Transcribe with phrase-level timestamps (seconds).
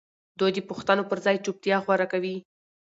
[0.39, 2.35] دوی د پوښتنو پر ځای چوپتيا غوره کوي.